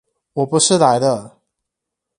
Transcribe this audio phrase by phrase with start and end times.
[0.33, 1.37] 我不是來了！